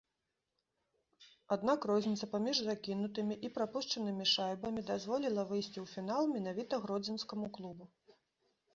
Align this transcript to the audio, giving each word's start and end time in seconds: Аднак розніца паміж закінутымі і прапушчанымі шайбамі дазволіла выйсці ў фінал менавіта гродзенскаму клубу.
Аднак 1.55 1.79
розніца 1.91 2.25
паміж 2.33 2.57
закінутымі 2.71 3.35
і 3.49 3.53
прапушчанымі 3.59 4.29
шайбамі 4.33 4.87
дазволіла 4.91 5.41
выйсці 5.55 5.75
ў 5.75 5.85
фінал 5.95 6.23
менавіта 6.37 6.73
гродзенскаму 6.87 7.47
клубу. 7.59 7.83